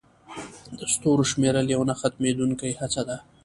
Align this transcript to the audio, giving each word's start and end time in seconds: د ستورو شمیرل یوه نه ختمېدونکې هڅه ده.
د 0.77 0.79
ستورو 0.93 1.23
شمیرل 1.31 1.67
یوه 1.75 1.85
نه 1.89 1.95
ختمېدونکې 2.01 2.77
هڅه 2.79 3.01
ده. 3.07 3.17